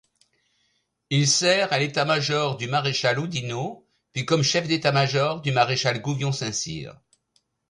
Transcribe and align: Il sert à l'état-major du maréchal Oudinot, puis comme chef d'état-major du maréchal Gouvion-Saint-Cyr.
Il 1.11 1.27
sert 1.27 1.71
à 1.71 1.77
l'état-major 1.77 2.57
du 2.57 2.67
maréchal 2.67 3.19
Oudinot, 3.19 3.87
puis 4.13 4.25
comme 4.25 4.41
chef 4.41 4.67
d'état-major 4.67 5.41
du 5.41 5.51
maréchal 5.51 6.01
Gouvion-Saint-Cyr. 6.01 6.99